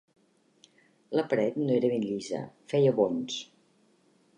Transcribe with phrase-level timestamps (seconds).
[1.19, 2.43] La paret no era ben llisa:
[2.75, 3.41] feia bonys.